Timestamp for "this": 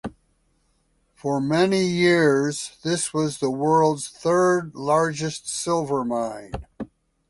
2.83-3.13